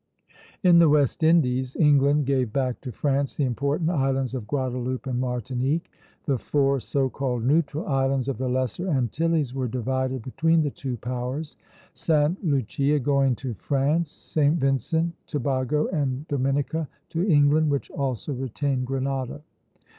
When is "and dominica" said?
15.89-16.87